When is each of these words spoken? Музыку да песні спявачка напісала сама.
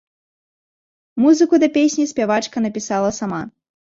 Музыку 1.23 1.55
да 1.63 1.69
песні 1.75 2.05
спявачка 2.13 2.57
напісала 2.65 3.11
сама. 3.19 3.41